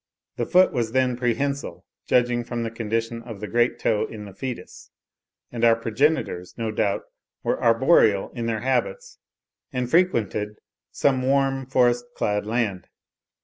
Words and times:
The 0.37 0.47
foot 0.47 0.73
was 0.73 0.93
then 0.93 1.15
prehensile, 1.15 1.85
judging 2.07 2.43
from 2.43 2.63
the 2.63 2.71
condition 2.71 3.21
of 3.21 3.39
the 3.39 3.45
great 3.47 3.77
toe 3.77 4.07
in 4.07 4.25
the 4.25 4.33
foetus; 4.33 4.89
and 5.51 5.63
our 5.63 5.75
progenitors, 5.75 6.55
no 6.57 6.71
doubt, 6.71 7.03
were 7.43 7.61
arboreal 7.63 8.31
in 8.33 8.47
their 8.47 8.61
habits, 8.61 9.19
and 9.71 9.87
frequented 9.87 10.57
some 10.91 11.21
warm, 11.21 11.67
forest 11.67 12.05
clad 12.15 12.47
land. 12.47 12.87